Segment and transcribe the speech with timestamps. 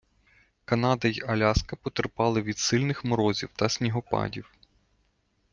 [0.65, 4.51] Канада й Аляска потерпали від сильних морозів та снігопадів.